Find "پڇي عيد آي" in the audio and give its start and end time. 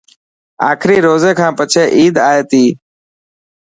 1.57-2.39